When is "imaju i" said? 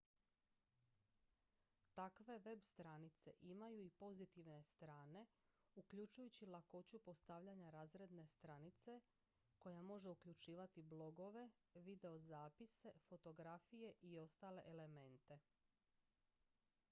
3.41-3.89